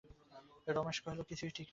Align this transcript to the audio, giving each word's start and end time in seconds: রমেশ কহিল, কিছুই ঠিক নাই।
রমেশ 0.67 0.97
কহিল, 0.99 1.19
কিছুই 1.21 1.51
ঠিক 1.55 1.59
নাই। 1.59 1.69